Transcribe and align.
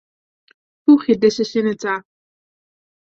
Foegje 0.83 1.15
dizze 1.21 1.45
side 1.51 1.73
ta. 1.81 1.93